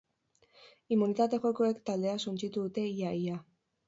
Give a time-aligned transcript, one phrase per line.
[0.95, 3.37] Immunitate jokoek taldea suntsitu dute ia ia.